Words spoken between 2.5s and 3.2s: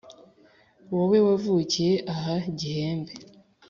gihembe: